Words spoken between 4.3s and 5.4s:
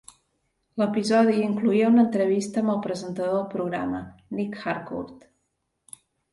Nic Harcourt.